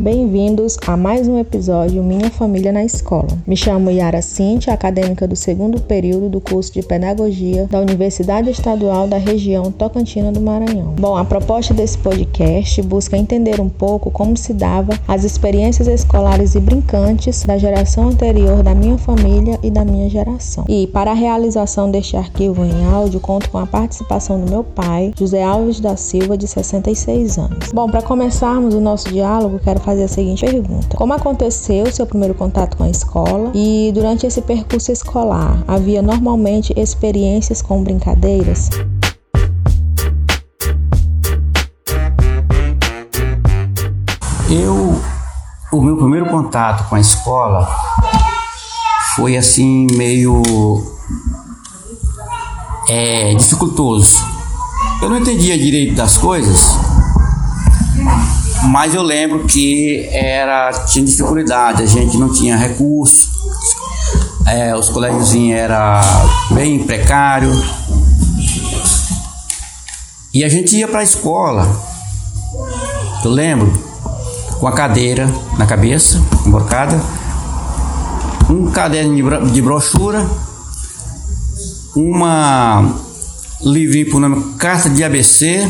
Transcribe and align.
Bem-vindos 0.00 0.76
a 0.86 0.96
mais 0.96 1.26
um 1.26 1.40
episódio 1.40 2.04
Minha 2.04 2.30
Família 2.30 2.70
na 2.70 2.84
Escola. 2.84 3.26
Me 3.44 3.56
chamo 3.56 3.90
Yara 3.90 4.22
Cintia, 4.22 4.72
acadêmica 4.72 5.26
do 5.26 5.34
segundo 5.34 5.80
período 5.80 6.28
do 6.28 6.40
curso 6.40 6.72
de 6.72 6.84
Pedagogia 6.84 7.66
da 7.66 7.80
Universidade 7.80 8.48
Estadual 8.48 9.08
da 9.08 9.18
região 9.18 9.72
Tocantina 9.72 10.30
do 10.30 10.40
Maranhão. 10.40 10.94
Bom, 11.00 11.16
a 11.16 11.24
proposta 11.24 11.74
desse 11.74 11.98
podcast 11.98 12.80
busca 12.82 13.18
entender 13.18 13.60
um 13.60 13.68
pouco 13.68 14.08
como 14.08 14.36
se 14.36 14.54
dava 14.54 14.92
as 15.08 15.24
experiências 15.24 15.88
escolares 15.88 16.54
e 16.54 16.60
brincantes 16.60 17.42
da 17.42 17.58
geração 17.58 18.08
anterior 18.10 18.62
da 18.62 18.76
minha 18.76 18.98
família 18.98 19.58
e 19.64 19.70
da 19.70 19.84
minha 19.84 20.08
geração. 20.08 20.64
E 20.68 20.86
para 20.86 21.10
a 21.10 21.14
realização 21.14 21.90
deste 21.90 22.16
arquivo 22.16 22.64
em 22.64 22.84
áudio, 22.84 23.18
conto 23.18 23.50
com 23.50 23.58
a 23.58 23.66
participação 23.66 24.40
do 24.40 24.48
meu 24.48 24.62
pai, 24.62 25.10
José 25.18 25.42
Alves 25.42 25.80
da 25.80 25.96
Silva, 25.96 26.38
de 26.38 26.46
66 26.46 27.36
anos. 27.36 27.72
Bom, 27.74 27.90
para 27.90 28.00
começarmos 28.00 28.74
o 28.74 28.80
nosso 28.80 29.08
diálogo, 29.08 29.58
quero 29.58 29.87
fazer 29.88 30.04
a 30.04 30.08
seguinte 30.08 30.44
pergunta: 30.44 30.96
Como 30.98 31.14
aconteceu 31.14 31.90
seu 31.90 32.06
primeiro 32.06 32.34
contato 32.34 32.76
com 32.76 32.84
a 32.84 32.90
escola? 32.90 33.50
E 33.54 33.90
durante 33.94 34.26
esse 34.26 34.42
percurso 34.42 34.92
escolar, 34.92 35.64
havia 35.66 36.02
normalmente 36.02 36.74
experiências 36.76 37.62
com 37.62 37.82
brincadeiras? 37.82 38.68
Eu, 44.50 45.00
o 45.72 45.80
meu 45.80 45.96
primeiro 45.96 46.26
contato 46.26 46.86
com 46.88 46.94
a 46.94 47.00
escola 47.00 47.66
foi 49.16 49.38
assim 49.38 49.86
meio 49.96 50.42
é, 52.88 53.34
dificultoso. 53.34 54.18
Eu 55.00 55.08
não 55.08 55.18
entendia 55.18 55.56
direito 55.56 55.94
das 55.94 56.16
coisas, 56.18 56.72
mas 58.64 58.94
eu 58.94 59.02
lembro 59.02 59.44
que 59.44 60.08
era 60.10 60.72
tinha 60.86 61.04
dificuldade, 61.04 61.82
a 61.82 61.86
gente 61.86 62.16
não 62.16 62.32
tinha 62.32 62.56
recurso, 62.56 63.28
é, 64.46 64.74
os 64.74 64.88
colégios 64.88 65.34
era 65.52 66.00
bem 66.50 66.78
precário 66.80 67.50
e 70.32 70.44
a 70.44 70.48
gente 70.48 70.76
ia 70.76 70.88
para 70.88 71.00
a 71.00 71.02
escola. 71.02 71.68
Eu 73.24 73.30
lembro 73.30 73.72
com 74.58 74.66
a 74.66 74.72
cadeira 74.72 75.28
na 75.56 75.66
cabeça, 75.66 76.22
emborcada, 76.46 77.00
um 78.48 78.70
caderno 78.70 79.14
de, 79.14 79.22
bro 79.22 79.50
de 79.50 79.62
brochura, 79.62 80.28
uma 81.94 82.94
livrinho 83.60 84.10
por 84.10 84.20
nome 84.20 84.54
Carta 84.54 84.88
de 84.88 85.02
ABC 85.02 85.68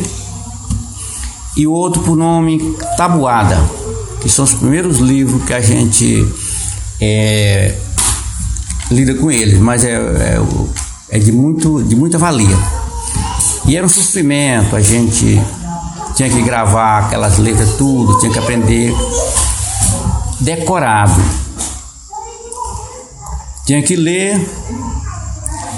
e 1.59 1.67
o 1.67 1.73
outro 1.73 2.01
por 2.03 2.17
nome 2.17 2.77
Tabuada, 2.97 3.59
que 4.20 4.28
são 4.28 4.45
os 4.45 4.55
primeiros 4.55 4.98
livros 4.98 5.42
que 5.45 5.53
a 5.53 5.61
gente 5.61 6.27
é, 7.01 7.75
lida 8.92 9.14
com 9.17 9.28
eles, 9.28 9.59
mas 9.59 9.84
é, 9.84 9.95
é, 9.95 10.41
é, 11.11 11.19
de, 11.19 11.33
muito, 11.33 11.83
de 11.83 11.97
muita 11.97 12.17
valia. 12.17 12.56
E 13.67 13.77
era 13.77 13.84
um 13.84 13.89
sofrimento, 13.89 14.77
a 14.77 14.81
gente 14.81 15.42
tinha 16.14 16.31
que 16.31 16.41
gravar 16.42 17.06
aquelas 17.06 17.39
letras 17.39 17.70
tudo, 17.77 18.20
tinha 18.20 18.33
que 18.33 18.39
aprender 18.39 18.95
decorado. 20.41 21.20
Tinha 23.67 23.83
que 23.83 23.97
ler, 23.97 24.41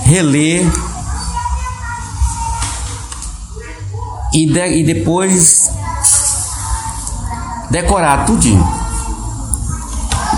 reler 0.05 0.65
e, 4.33 4.47
de, 4.47 4.79
e 4.79 4.85
depois 4.85 5.70
decorar 7.71 8.27
tudinho. 8.27 8.67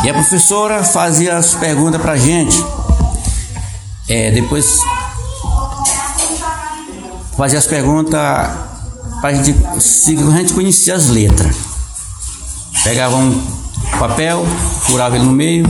E 0.05 0.11
a 0.11 0.15
professora 0.15 0.83
fazia 0.85 1.37
as 1.37 1.55
perguntas 1.55 2.01
pra 2.01 2.17
gente. 2.17 2.65
É, 4.09 4.31
depois 4.31 4.81
fazia 7.37 7.59
as 7.59 7.67
perguntas 7.67 8.21
pra 9.21 9.33
gente, 9.33 9.55
a 9.75 10.37
gente 10.37 10.53
conhecia 10.53 10.95
as 10.95 11.09
letras. 11.09 11.57
Pegava 12.85 13.17
um 13.17 13.43
papel, 13.99 14.45
furava 14.83 15.17
ele 15.17 15.25
no 15.25 15.33
meio 15.33 15.65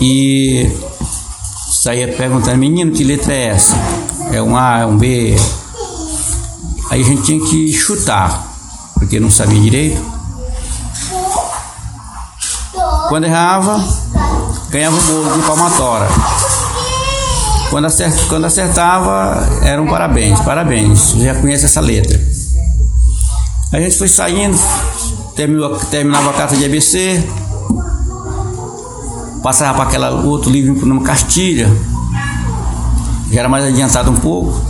e 0.00 0.70
saía 1.72 2.08
perguntando, 2.08 2.58
menino, 2.58 2.92
que 2.92 3.02
letra 3.02 3.32
é 3.32 3.46
essa? 3.46 3.74
É 4.30 4.42
um 4.42 4.56
A, 4.56 4.80
é 4.80 4.86
um 4.86 4.98
B, 4.98 5.34
Aí 6.90 7.02
a 7.02 7.04
gente 7.04 7.22
tinha 7.22 7.40
que 7.40 7.70
chutar, 7.72 8.46
porque 8.94 9.20
não 9.20 9.30
sabia 9.30 9.60
direito. 9.60 10.17
Quando 13.08 13.24
errava, 13.24 13.82
ganhava 14.68 14.94
um 14.94 15.00
bolo 15.00 15.40
de 15.40 15.46
palmatória. 15.46 16.08
Quando, 17.70 17.86
acert, 17.86 18.28
quando 18.28 18.44
acertava, 18.44 19.48
era 19.62 19.80
um 19.80 19.86
parabéns, 19.86 20.38
parabéns, 20.40 21.12
já 21.12 21.34
conhece 21.34 21.64
essa 21.64 21.80
letra. 21.80 22.20
A 23.72 23.80
gente 23.80 23.96
foi 23.96 24.08
saindo, 24.08 24.58
terminou, 25.34 25.76
terminava 25.90 26.30
a 26.30 26.32
carta 26.34 26.54
de 26.54 26.66
ABC, 26.66 27.22
passava 29.42 29.74
para 29.74 29.84
aquele 29.84 30.26
outro 30.26 30.50
livro 30.50 30.84
numa 30.84 31.02
Castilha, 31.02 31.70
já 33.30 33.40
era 33.40 33.48
mais 33.48 33.64
adiantado 33.64 34.10
um 34.10 34.16
pouco. 34.16 34.60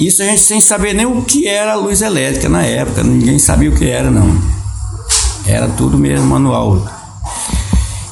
Isso 0.00 0.20
a 0.20 0.26
gente 0.26 0.40
sem 0.40 0.60
saber 0.60 0.94
nem 0.94 1.06
o 1.06 1.22
que 1.22 1.46
era 1.46 1.72
a 1.72 1.76
luz 1.76 2.02
elétrica 2.02 2.48
na 2.48 2.62
época, 2.62 3.04
ninguém 3.04 3.38
sabia 3.38 3.70
o 3.70 3.74
que 3.74 3.88
era 3.88 4.10
não. 4.10 4.55
Era 5.46 5.68
tudo 5.68 5.96
mesmo 5.96 6.26
manual. 6.26 6.84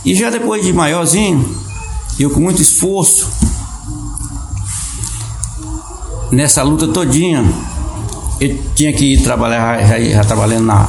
E 0.05 0.15
já 0.15 0.31
depois 0.31 0.65
de 0.65 0.73
maiorzinho, 0.73 1.57
eu 2.19 2.31
com 2.31 2.41
muito 2.41 2.63
esforço, 2.63 3.29
nessa 6.31 6.63
luta 6.63 6.89
todinha, 6.89 7.45
eu 8.41 8.63
tinha 8.75 8.93
que 8.93 9.15
ir 9.15 9.23
trabalhar, 9.23 9.81
já, 9.87 10.01
já 10.01 10.25
trabalhando 10.25 10.67
na. 10.67 10.89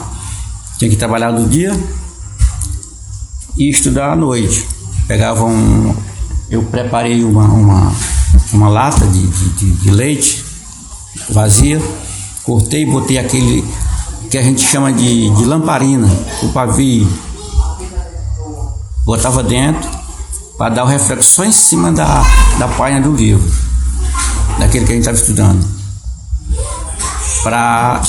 Tinha 0.78 0.90
que 0.90 0.98
trabalhar 0.98 1.32
no 1.32 1.48
dia 1.48 1.72
e 3.58 3.70
estudar 3.70 4.12
à 4.12 4.16
noite. 4.16 4.68
Pegava 5.08 5.46
um. 5.46 5.96
Eu 6.50 6.64
preparei 6.64 7.24
uma, 7.24 7.46
uma, 7.46 7.94
uma 8.54 8.70
lata 8.70 9.08
de, 9.08 9.26
de, 9.26 9.72
de 9.72 9.92
leite 9.92 10.44
vazia, 11.30 11.82
cortei 12.44 12.86
botei 12.86 13.18
aquele 13.18 13.64
que 14.30 14.38
a 14.38 14.41
gente 14.41 14.62
chama 14.62 14.91
de, 14.91 15.30
de 15.30 15.46
lamparina, 15.46 16.08
o 16.44 16.50
pavio. 16.50 17.08
Botava 19.06 19.44
dentro 19.44 19.90
para 20.58 20.74
dar 20.74 20.84
o 20.84 20.88
reflexo 20.88 21.34
só 21.34 21.46
em 21.46 21.52
cima 21.52 21.91
da, 21.91 22.24
da 22.58 22.68
página 22.68 23.02
do 23.02 23.16
livro, 23.16 23.44
daquele 24.58 24.85
que 24.85 24.91
a 24.91 24.96
gente 24.96 25.08
estava 25.08 25.18
estudando. 25.18 25.66
Para 27.44 28.02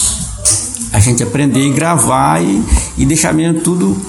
a 0.93 1.00
gente 1.00 1.22
aprender 1.22 1.66
e 1.66 1.72
gravar 1.72 2.43
e, 2.43 2.65
e 2.97 3.05
deixar 3.05 3.34
mesmo 3.34 3.60
tudo. 3.60 4.00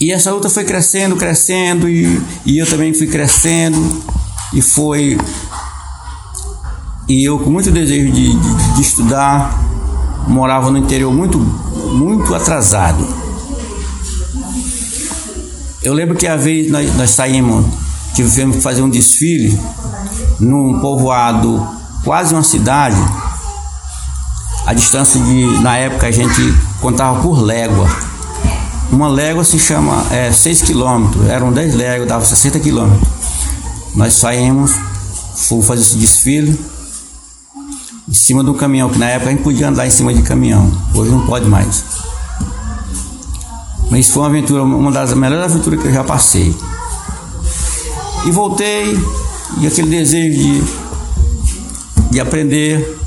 E 0.00 0.12
essa 0.12 0.30
luta 0.30 0.48
foi 0.48 0.64
crescendo, 0.64 1.16
crescendo, 1.16 1.88
e, 1.88 2.22
e 2.46 2.58
eu 2.58 2.66
também 2.66 2.94
fui 2.94 3.08
crescendo, 3.08 4.02
e 4.52 4.62
foi 4.62 5.18
e 7.08 7.24
eu 7.24 7.38
com 7.38 7.50
muito 7.50 7.70
desejo 7.70 8.12
de, 8.12 8.36
de, 8.36 8.74
de 8.74 8.82
estudar, 8.82 9.58
morava 10.26 10.70
no 10.70 10.76
interior 10.76 11.12
muito, 11.12 11.38
muito 11.38 12.34
atrasado. 12.34 13.06
Eu 15.82 15.94
lembro 15.94 16.14
que 16.16 16.26
a 16.26 16.36
vez 16.36 16.70
nós, 16.70 16.94
nós 16.96 17.10
saímos, 17.10 17.64
tivemos 18.14 18.56
que 18.56 18.62
fazer 18.62 18.82
um 18.82 18.90
desfile 18.90 19.58
num 20.38 20.80
povoado, 20.80 21.66
quase 22.04 22.34
uma 22.34 22.42
cidade. 22.42 23.02
A 24.66 24.74
distância 24.74 25.18
de, 25.18 25.62
na 25.62 25.78
época 25.78 26.08
a 26.08 26.10
gente 26.10 26.54
contava 26.78 27.22
por 27.22 27.40
légua. 27.40 27.88
Uma 28.92 29.08
légua 29.08 29.44
se 29.44 29.58
chama 29.58 30.04
é, 30.10 30.30
6 30.30 30.62
quilômetros, 30.62 31.26
eram 31.26 31.52
10 31.52 31.74
léguas, 31.74 32.08
dava 32.08 32.24
60 32.24 32.60
quilômetros. 32.60 33.08
Nós 33.94 34.12
saímos, 34.12 34.72
fomos 35.34 35.66
fazer 35.66 35.80
esse 35.80 35.96
desfile 35.96 36.58
em 38.08 38.14
cima 38.14 38.42
do 38.42 38.54
caminhão, 38.54 38.88
que 38.88 38.98
na 38.98 39.06
época 39.10 39.30
a 39.30 39.32
gente 39.32 39.42
podia 39.42 39.68
andar 39.68 39.86
em 39.86 39.90
cima 39.90 40.14
de 40.14 40.22
caminhão, 40.22 40.72
hoje 40.94 41.10
não 41.10 41.26
pode 41.26 41.46
mais. 41.46 41.84
Mas 43.90 44.08
foi 44.08 44.22
uma 44.22 44.28
aventura, 44.28 44.62
uma 44.62 44.90
das 44.90 45.12
melhores 45.12 45.52
aventuras 45.52 45.80
que 45.80 45.88
eu 45.88 45.92
já 45.92 46.04
passei. 46.04 46.54
E 48.24 48.30
voltei, 48.30 48.98
e 49.60 49.66
aquele 49.66 49.88
desejo 49.88 50.38
de, 50.38 50.62
de 52.10 52.20
aprender, 52.20 52.98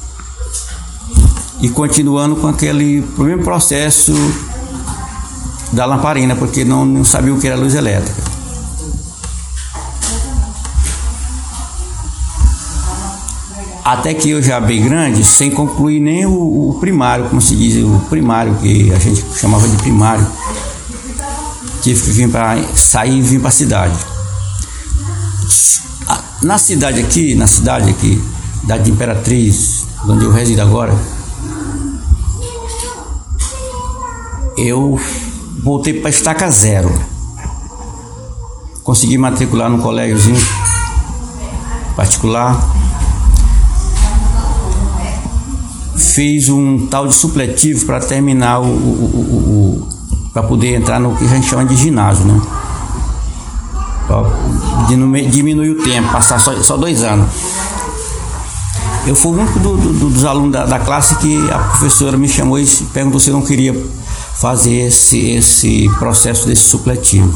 e 1.61 1.69
continuando 1.69 2.35
com 2.35 2.47
aquele 2.47 3.01
primeiro 3.15 3.43
processo 3.43 4.13
da 5.71 5.85
lamparina, 5.85 6.35
porque 6.35 6.63
não, 6.63 6.85
não 6.85 7.03
sabia 7.03 7.33
o 7.33 7.39
que 7.39 7.47
era 7.47 7.55
luz 7.55 7.75
elétrica. 7.75 8.30
Até 13.83 14.13
que 14.13 14.29
eu 14.29 14.41
já 14.41 14.59
bem 14.59 14.83
grande, 14.83 15.23
sem 15.23 15.49
concluir 15.49 15.99
nem 15.99 16.25
o, 16.25 16.69
o, 16.69 16.77
primário, 16.79 17.27
como 17.29 17.41
se 17.41 17.55
diz, 17.55 17.83
o 17.83 17.99
primário, 18.09 18.55
que 18.55 18.91
a 18.91 18.99
gente 18.99 19.25
chamava 19.35 19.67
de 19.67 19.77
primário. 19.77 20.25
Tive 21.81 22.01
que 22.01 22.11
vir 22.11 22.29
para 22.29 22.61
sair 22.75 23.17
e 23.17 23.21
vir 23.21 23.39
para 23.39 23.49
a 23.49 23.51
cidade. 23.51 23.97
Na 26.43 26.57
cidade 26.57 26.99
aqui, 26.99 27.35
na 27.35 27.47
cidade 27.47 27.89
aqui, 27.89 28.21
da 28.63 28.77
Imperatriz, 28.77 29.85
onde 30.07 30.25
eu 30.25 30.31
resido 30.31 30.61
agora, 30.61 30.93
eu 34.57 34.99
voltei 35.63 35.99
para 35.99 36.09
estaca 36.09 36.49
zero. 36.51 36.91
Consegui 38.83 39.17
matricular 39.17 39.69
no 39.69 39.79
colégiozinho 39.79 40.41
particular. 41.95 42.80
Fiz 46.01 46.49
um 46.49 46.87
tal 46.87 47.07
de 47.07 47.13
supletivo 47.13 47.85
para 47.85 47.99
terminar 47.99 48.59
o, 48.59 48.65
o, 48.65 48.67
o, 48.67 49.87
o 49.87 50.31
para 50.33 50.43
poder 50.43 50.75
entrar 50.75 50.99
no 50.99 51.15
que 51.15 51.25
a 51.25 51.27
gente 51.27 51.47
chama 51.47 51.65
de 51.65 51.75
ginásio, 51.75 52.25
né? 52.25 52.41
diminuir 55.31 55.69
o 55.71 55.83
tempo, 55.83 56.11
passar 56.11 56.39
só, 56.39 56.55
só 56.61 56.77
dois 56.77 57.03
anos. 57.03 57.27
Eu 59.05 59.15
fui 59.15 59.31
o 59.31 59.41
único 59.41 59.59
do, 59.59 59.77
do, 59.77 60.09
dos 60.09 60.25
alunos 60.25 60.51
da, 60.51 60.65
da, 60.65 60.79
classe 60.79 61.15
que 61.15 61.49
a 61.49 61.57
professora 61.57 62.17
me 62.17 62.27
chamou 62.27 62.59
e 62.59 62.65
perguntou 62.93 63.19
se 63.19 63.29
eu 63.29 63.33
não 63.33 63.41
queria 63.41 63.73
fazer 64.35 64.87
esse, 64.87 65.31
esse 65.31 65.89
processo 65.97 66.47
desse 66.47 66.63
supletivo. 66.63 67.33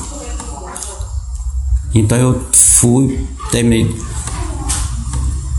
Então 1.93 2.17
eu 2.17 2.41
fui, 2.51 3.25
terminei, 3.51 3.95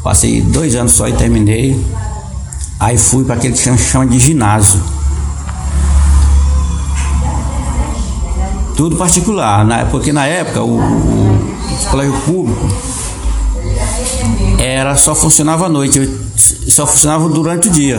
passei 0.02 0.42
dois 0.42 0.74
anos 0.76 0.92
só 0.92 1.08
e 1.08 1.12
terminei. 1.14 1.80
Aí 2.78 2.98
fui 2.98 3.24
para 3.24 3.36
aquele 3.36 3.54
que 3.54 3.78
chama, 3.78 4.06
de 4.06 4.18
ginásio. 4.18 4.80
Tudo 8.76 8.96
particular, 8.96 9.66
porque 9.90 10.12
na 10.12 10.26
época 10.26 10.62
o, 10.62 10.78
o, 10.78 11.54
o 11.82 11.90
colégio 11.90 12.12
público 12.20 12.68
era 14.58 14.96
só 14.96 15.14
funcionava 15.14 15.66
à 15.66 15.68
noite, 15.68 16.10
só 16.36 16.86
funcionava 16.86 17.28
durante 17.28 17.68
o 17.68 17.70
dia. 17.70 17.98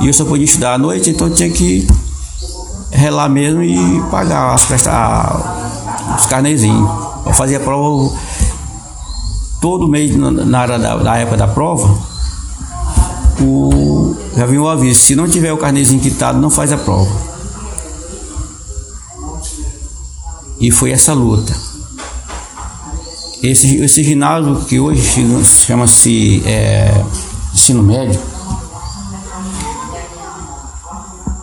E 0.00 0.06
eu 0.06 0.12
só 0.12 0.24
podia 0.24 0.44
estudar 0.44 0.74
à 0.74 0.78
noite, 0.78 1.10
então 1.10 1.28
tinha 1.30 1.50
que 1.50 1.86
relar 2.90 3.28
mesmo 3.28 3.62
e 3.62 4.00
pagar 4.10 4.54
as 4.54 4.64
presta, 4.64 4.92
os 6.16 6.26
carnezinhos. 6.26 6.88
Eu 7.24 7.32
fazia 7.32 7.58
prova 7.58 8.14
todo 9.60 9.88
mês 9.88 10.14
na 10.16 10.66
da, 10.66 10.96
da 10.96 11.16
época 11.16 11.36
da 11.36 11.48
prova. 11.48 11.98
O, 13.40 13.85
já 14.36 14.44
vinha 14.44 14.60
o 14.60 14.68
aviso, 14.68 15.00
se 15.00 15.16
não 15.16 15.26
tiver 15.26 15.52
o 15.52 15.56
carnezinho 15.56 16.00
quitado, 16.00 16.38
não 16.38 16.50
faz 16.50 16.70
a 16.70 16.76
prova. 16.76 17.10
E 20.60 20.70
foi 20.70 20.90
essa 20.90 21.14
luta. 21.14 21.56
Esse, 23.42 23.76
esse 23.76 24.02
ginásio 24.02 24.56
que 24.66 24.78
hoje 24.78 25.02
chama-se 25.66 26.42
é, 26.44 27.04
ensino 27.54 27.82
médio, 27.82 28.20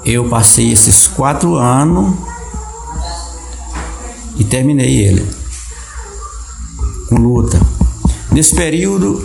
eu 0.06 0.28
passei 0.30 0.72
esses 0.72 1.08
quatro 1.08 1.56
anos 1.56 2.16
e 4.36 4.44
terminei 4.44 5.06
ele 5.06 5.26
com 7.08 7.16
luta. 7.16 7.60
Nesse 8.32 8.56
período, 8.56 9.24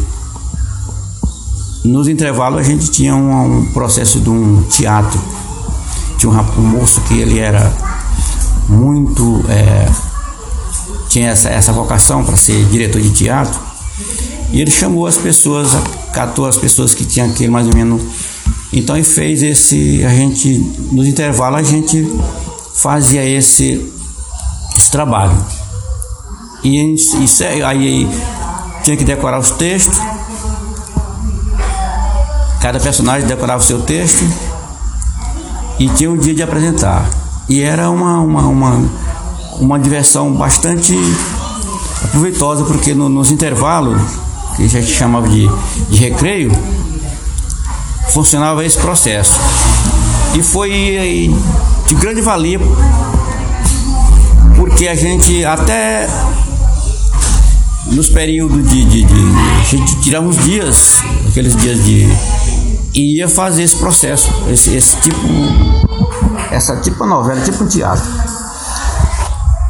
nos 1.85 2.09
intervalos, 2.09 2.61
a 2.61 2.63
gente 2.63 2.91
tinha 2.91 3.15
um, 3.15 3.59
um 3.59 3.73
processo 3.73 4.21
de 4.21 4.29
um 4.29 4.63
teatro. 4.63 5.21
Tinha 6.19 6.33
um, 6.33 6.61
um 6.61 6.63
moço 6.63 7.01
que 7.03 7.19
ele 7.19 7.39
era 7.39 7.73
muito. 8.69 9.45
É, 9.49 9.89
tinha 11.09 11.31
essa, 11.31 11.49
essa 11.49 11.73
vocação 11.73 12.25
para 12.25 12.37
ser 12.37 12.65
diretor 12.67 13.01
de 13.01 13.11
teatro. 13.11 13.59
E 14.51 14.61
ele 14.61 14.71
chamou 14.71 15.07
as 15.07 15.17
pessoas, 15.17 15.77
catou 16.13 16.47
as 16.47 16.57
pessoas 16.57 16.95
que 16.95 17.05
tinham 17.05 17.29
aquele 17.29 17.51
mais 17.51 17.67
ou 17.67 17.75
menos. 17.75 18.03
Então 18.73 18.97
ele 18.97 19.05
fez 19.05 19.43
esse. 19.43 20.05
A 20.05 20.11
gente, 20.11 20.59
nos 20.93 21.07
intervalos, 21.07 21.61
a 21.61 21.63
gente 21.63 22.07
fazia 22.75 23.25
esse, 23.25 23.93
esse 24.77 24.91
trabalho. 24.91 25.37
E 26.65 26.95
isso, 26.95 27.45
aí 27.65 28.09
tinha 28.83 28.97
que 28.97 29.05
decorar 29.05 29.39
os 29.39 29.51
textos. 29.53 29.99
Cada 32.60 32.81
personagem 32.81 33.26
decorava 33.26 33.60
o 33.60 33.64
seu 33.64 33.81
texto. 33.82 34.25
E 35.78 35.88
tinha 35.90 36.10
o 36.10 36.19
dia 36.19 36.34
de 36.34 36.43
apresentar. 36.43 37.08
E 37.49 37.60
era 37.60 37.88
uma, 37.88 38.20
uma, 38.20 38.43
uma, 38.43 38.90
uma 39.60 39.78
diversão 39.78 40.32
bastante 40.34 40.94
proveitosa, 42.10 42.64
porque 42.64 42.94
no, 42.94 43.08
nos 43.08 43.31
intervalos, 43.31 44.00
que 44.56 44.64
a 44.64 44.69
gente 44.69 44.93
chamava 44.93 45.28
de, 45.28 45.49
de 45.88 45.99
recreio, 45.99 46.50
funcionava 48.10 48.64
esse 48.64 48.76
processo. 48.78 49.38
E 50.34 50.43
foi 50.43 51.32
de 51.87 51.94
grande 51.94 52.20
valia, 52.20 52.60
porque 54.56 54.88
a 54.88 54.94
gente 54.94 55.44
até 55.44 56.08
nos 57.87 58.08
períodos 58.08 58.69
de, 58.69 58.84
de, 58.84 59.05
de 59.05 60.00
tirava 60.02 60.26
uns 60.26 60.37
dias, 60.44 61.02
aqueles 61.28 61.56
dias 61.56 61.82
de 61.84 62.06
ia 62.99 63.29
fazer 63.29 63.62
esse 63.62 63.77
processo, 63.77 64.29
esse, 64.49 64.75
esse 64.75 64.97
tipo 65.00 65.19
essa 66.50 66.77
tipo 66.77 67.06
novela, 67.06 67.41
tipo 67.41 67.67
teatro. 67.67 68.05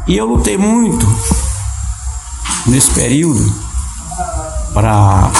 E 0.07 0.17
eu 0.17 0.25
lutei 0.25 0.57
muito 0.57 1.07
nesse 2.65 2.89
período 2.91 3.53
para 4.73 5.31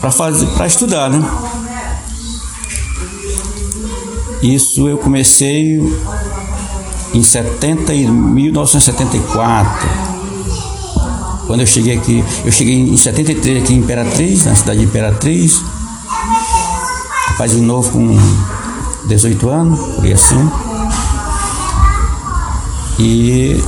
para 0.00 0.10
fazer 0.10 0.46
para 0.48 0.66
estudar, 0.66 1.10
né? 1.10 1.26
Isso 4.40 4.88
eu 4.88 4.98
comecei 4.98 5.80
em 7.12 7.22
70 7.22 7.92
1974. 7.92 10.17
Quando 11.48 11.60
eu 11.62 11.66
cheguei 11.66 11.96
aqui, 11.96 12.24
eu 12.44 12.52
cheguei 12.52 12.74
em 12.74 12.96
73 12.96 13.64
aqui 13.64 13.74
em 13.74 13.78
Imperatriz, 13.78 14.44
na 14.44 14.54
cidade 14.54 14.78
de 14.78 14.84
Imperatriz 14.84 15.60
faz 17.38 17.52
de 17.52 17.60
novo 17.60 17.88
com 17.92 18.18
18 19.06 19.48
anos, 19.48 19.78
por 19.94 20.04
aí 20.04 20.12
assim. 20.12 20.50
E 22.98 23.62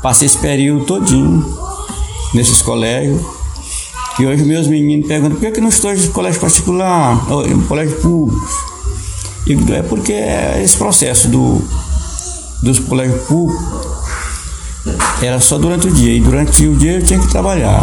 passei 0.00 0.26
esse 0.26 0.38
período 0.38 0.84
todinho 0.84 1.44
nesses 2.32 2.62
colégios. 2.62 3.20
E 4.20 4.24
hoje 4.24 4.44
meus 4.44 4.68
meninos 4.68 5.08
perguntam 5.08 5.38
por 5.38 5.40
que, 5.40 5.50
que 5.50 5.60
não 5.60 5.70
estou 5.70 5.92
em 5.92 6.06
colégio 6.12 6.40
particular, 6.40 7.32
ou 7.32 7.44
em 7.44 7.60
colégio 7.62 7.96
público. 7.96 8.48
E 9.48 9.72
é 9.72 9.82
porque 9.82 10.12
é 10.12 10.62
esse 10.62 10.76
processo 10.76 11.26
do, 11.26 11.60
dos 12.62 12.78
colégios 12.78 13.22
públicos 13.22 13.83
era 15.22 15.40
só 15.40 15.58
durante 15.58 15.88
o 15.88 15.92
dia. 15.92 16.16
E 16.16 16.20
durante 16.20 16.66
o 16.66 16.76
dia 16.76 16.98
eu 16.98 17.04
tinha 17.04 17.18
que 17.18 17.28
trabalhar 17.28 17.82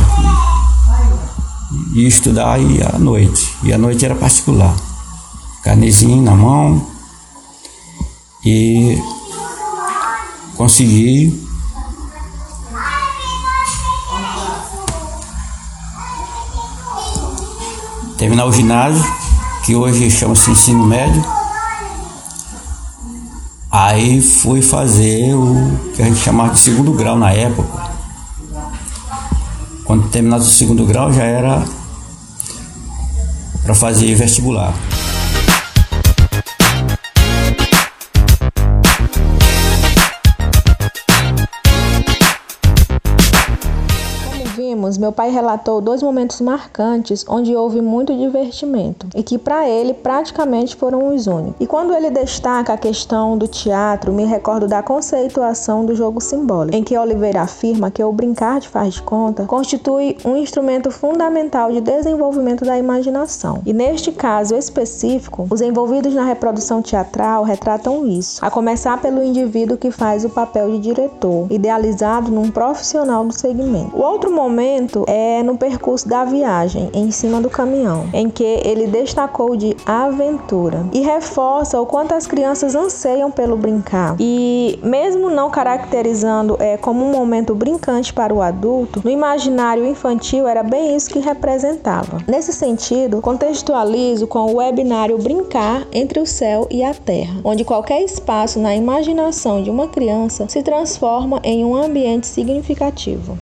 e 1.93 2.05
estudar 2.05 2.53
aí 2.53 2.81
à 2.81 2.97
noite. 2.97 3.53
E 3.63 3.73
à 3.73 3.77
noite 3.77 4.05
era 4.05 4.15
particular. 4.15 4.75
Carnezinho 5.63 6.21
na 6.21 6.35
mão. 6.35 6.85
E 8.43 8.97
consegui 10.55 11.47
terminar 18.17 18.45
o 18.45 18.51
ginásio, 18.51 19.03
que 19.65 19.75
hoje 19.75 20.09
chama-se 20.11 20.51
ensino 20.51 20.85
médio. 20.85 21.40
Aí 23.91 24.21
fui 24.21 24.61
fazer 24.61 25.33
o 25.33 25.77
que 25.93 26.01
a 26.01 26.05
gente 26.05 26.21
chamava 26.21 26.53
de 26.53 26.61
segundo 26.61 26.93
grau 26.93 27.17
na 27.17 27.33
época. 27.33 27.91
Quando 29.83 30.07
terminasse 30.07 30.45
o 30.45 30.49
segundo 30.49 30.85
grau 30.85 31.11
já 31.11 31.23
era 31.23 31.65
para 33.61 33.75
fazer 33.75 34.15
vestibular. 34.15 34.73
Anos, 44.91 44.97
meu 44.97 45.11
pai 45.11 45.31
relatou 45.31 45.79
dois 45.79 46.03
momentos 46.03 46.41
marcantes 46.41 47.25
onde 47.27 47.55
houve 47.55 47.81
muito 47.81 48.15
divertimento 48.15 49.07
e 49.15 49.23
que 49.23 49.37
para 49.37 49.67
ele 49.67 49.93
praticamente 49.93 50.75
foram 50.75 51.13
os 51.13 51.27
únicos. 51.27 51.55
E 51.59 51.67
quando 51.67 51.93
ele 51.93 52.09
destaca 52.09 52.73
a 52.73 52.77
questão 52.77 53.37
do 53.37 53.47
teatro, 53.47 54.11
me 54.11 54.25
recordo 54.25 54.67
da 54.67 54.83
conceituação 54.83 55.85
do 55.85 55.95
jogo 55.95 56.19
simbólico, 56.19 56.75
em 56.75 56.83
que 56.83 56.97
Oliveira 56.97 57.41
afirma 57.41 57.91
que 57.91 58.03
o 58.03 58.11
brincar 58.11 58.59
de 58.59 58.67
faz 58.67 58.95
de 58.95 59.01
conta 59.01 59.45
constitui 59.45 60.17
um 60.25 60.35
instrumento 60.35 60.91
fundamental 60.91 61.71
de 61.71 61.81
desenvolvimento 61.81 62.65
da 62.65 62.77
imaginação. 62.77 63.61
E 63.65 63.73
neste 63.73 64.11
caso 64.11 64.55
específico, 64.55 65.47
os 65.49 65.61
envolvidos 65.61 66.13
na 66.13 66.25
reprodução 66.25 66.81
teatral 66.81 67.43
retratam 67.43 68.05
isso, 68.05 68.43
a 68.43 68.49
começar 68.49 68.99
pelo 69.01 69.23
indivíduo 69.23 69.77
que 69.77 69.91
faz 69.91 70.25
o 70.25 70.29
papel 70.29 70.71
de 70.71 70.79
diretor, 70.79 71.47
idealizado 71.49 72.31
num 72.31 72.49
profissional 72.49 73.25
do 73.25 73.33
segmento. 73.33 73.95
O 73.95 74.01
outro 74.01 74.31
momento 74.31 74.80
é 75.07 75.43
no 75.43 75.57
percurso 75.57 76.07
da 76.07 76.23
viagem, 76.23 76.89
em 76.93 77.11
cima 77.11 77.41
do 77.41 77.49
caminhão, 77.49 78.09
em 78.13 78.29
que 78.29 78.43
ele 78.43 78.87
destacou 78.87 79.55
de 79.55 79.75
aventura 79.85 80.85
e 80.91 81.01
reforça 81.01 81.79
o 81.79 81.85
quanto 81.85 82.13
as 82.13 82.27
crianças 82.27 82.75
anseiam 82.75 83.31
pelo 83.31 83.57
brincar. 83.57 84.15
E 84.19 84.79
mesmo 84.83 85.29
não 85.29 85.49
caracterizando 85.49 86.57
é, 86.59 86.77
como 86.77 87.05
um 87.05 87.11
momento 87.11 87.53
brincante 87.53 88.13
para 88.13 88.33
o 88.33 88.41
adulto, 88.41 89.01
no 89.03 89.09
imaginário 89.09 89.85
infantil 89.85 90.47
era 90.47 90.63
bem 90.63 90.95
isso 90.95 91.09
que 91.09 91.19
representava. 91.19 92.19
Nesse 92.27 92.53
sentido, 92.53 93.21
contextualizo 93.21 94.27
com 94.27 94.53
o 94.53 94.55
webinário 94.57 95.17
Brincar 95.17 95.85
entre 95.91 96.19
o 96.19 96.25
céu 96.25 96.67
e 96.69 96.83
a 96.83 96.93
terra, 96.93 97.39
onde 97.43 97.63
qualquer 97.65 98.01
espaço 98.01 98.59
na 98.59 98.75
imaginação 98.75 99.61
de 99.61 99.69
uma 99.69 99.87
criança 99.87 100.47
se 100.47 100.63
transforma 100.63 101.39
em 101.43 101.63
um 101.65 101.75
ambiente 101.75 102.27
significativo. 102.27 103.37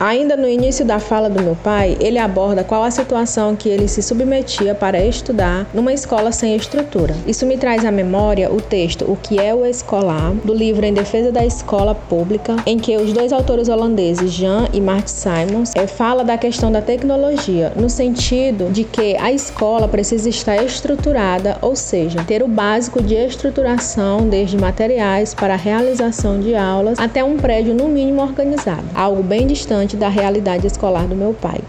Ainda 0.00 0.36
no 0.36 0.48
início 0.48 0.84
da 0.84 1.00
fala 1.00 1.28
do 1.28 1.42
meu 1.42 1.56
pai, 1.56 1.96
ele 2.00 2.18
aborda 2.18 2.62
qual 2.62 2.84
a 2.84 2.90
situação 2.90 3.56
que 3.56 3.68
ele 3.68 3.88
se 3.88 4.00
submetia 4.00 4.72
para 4.72 5.04
estudar 5.04 5.66
numa 5.74 5.92
escola 5.92 6.30
sem 6.30 6.54
estrutura. 6.54 7.16
Isso 7.26 7.44
me 7.44 7.56
traz 7.56 7.84
à 7.84 7.90
memória 7.90 8.52
o 8.52 8.60
texto 8.60 9.04
O 9.10 9.16
que 9.16 9.40
é 9.40 9.52
o 9.52 9.66
escolar, 9.66 10.32
do 10.44 10.54
livro 10.54 10.86
Em 10.86 10.94
Defesa 10.94 11.32
da 11.32 11.44
Escola 11.44 11.96
Pública, 11.96 12.54
em 12.64 12.78
que 12.78 12.96
os 12.96 13.12
dois 13.12 13.32
autores 13.32 13.68
holandeses, 13.68 14.30
Jean 14.30 14.68
e 14.72 14.80
Mart 14.80 15.08
Simons, 15.08 15.72
é, 15.74 15.88
fala 15.88 16.22
da 16.22 16.38
questão 16.38 16.70
da 16.70 16.80
tecnologia, 16.80 17.72
no 17.74 17.90
sentido 17.90 18.70
de 18.70 18.84
que 18.84 19.16
a 19.16 19.32
escola 19.32 19.88
precisa 19.88 20.28
estar 20.28 20.62
estruturada, 20.62 21.58
ou 21.60 21.74
seja, 21.74 22.22
ter 22.24 22.40
o 22.42 22.48
básico 22.48 23.02
de 23.02 23.14
estruturação, 23.14 24.28
desde 24.28 24.56
materiais 24.56 25.34
para 25.34 25.54
a 25.54 25.56
realização 25.56 26.38
de 26.38 26.54
aulas 26.54 27.00
até 27.00 27.24
um 27.24 27.36
prédio 27.36 27.74
no 27.74 27.88
mínimo 27.88 28.22
organizado, 28.22 28.84
algo 28.94 29.24
bem 29.24 29.46
distante 29.46 29.87
da 29.96 30.08
realidade 30.08 30.66
escolar 30.66 31.06
do 31.06 31.16
meu 31.16 31.34
pai. 31.34 31.60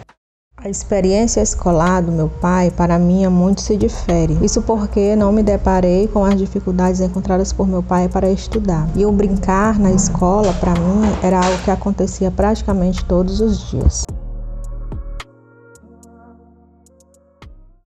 A 0.61 0.67
experiência 0.67 1.39
escolar 1.39 2.01
do 2.01 2.11
meu 2.11 2.27
pai, 2.27 2.69
para 2.69 2.99
mim, 2.99 3.23
é 3.23 3.29
muito 3.29 3.61
se 3.61 3.77
difere. 3.77 4.37
Isso 4.41 4.61
porque 4.61 5.15
não 5.15 5.31
me 5.31 5.41
deparei 5.41 6.05
com 6.09 6.25
as 6.25 6.37
dificuldades 6.37 6.99
encontradas 6.99 7.53
por 7.53 7.65
meu 7.65 7.81
pai 7.81 8.09
para 8.09 8.29
estudar. 8.29 8.89
E 8.93 9.05
o 9.05 9.11
brincar 9.11 9.79
na 9.79 9.91
escola, 9.91 10.51
para 10.59 10.73
mim, 10.73 11.01
era 11.23 11.37
algo 11.37 11.63
que 11.63 11.71
acontecia 11.71 12.29
praticamente 12.29 13.05
todos 13.05 13.39
os 13.39 13.69
dias. 13.69 14.03